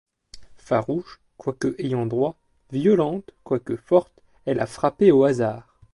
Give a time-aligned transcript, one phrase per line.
[0.57, 2.35] Farouche, quoique ayant droit,
[2.71, 5.75] violente, quoique forte, elle a frappé au hasard.